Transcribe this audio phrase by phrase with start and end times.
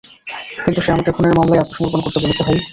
[0.63, 2.57] কিন্তু সে আমাকে খুনের মামলায় আত্মসমর্পণ করতে বলছে, ভাই।